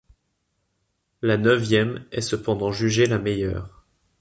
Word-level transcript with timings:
La 1.21 1.37
neuvième 1.37 2.05
est 2.11 2.21
cependant 2.21 2.71
jugée 2.71 3.05
la 3.05 3.19
meilleure. 3.19 3.85